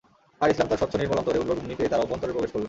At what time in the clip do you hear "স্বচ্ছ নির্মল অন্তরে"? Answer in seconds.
0.81-1.39